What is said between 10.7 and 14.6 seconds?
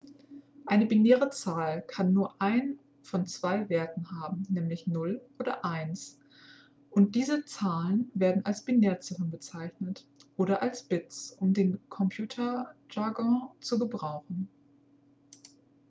bits um den computerjargon zu gebrauchen